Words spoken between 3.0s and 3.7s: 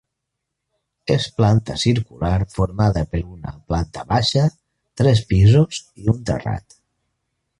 per una